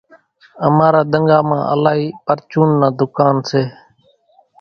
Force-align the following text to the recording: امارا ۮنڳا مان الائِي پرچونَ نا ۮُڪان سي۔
امارا 0.65 1.01
ۮنڳا 1.11 1.39
مان 1.47 1.61
الائِي 1.73 2.05
پرچونَ 2.25 2.69
نا 2.79 2.87
ۮُڪان 2.99 3.35
سي۔ 3.49 3.61